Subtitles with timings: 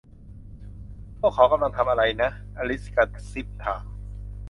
[1.19, 3.85] พวกเขากำลังทำอะไรนะ อลิซกระซิบถาม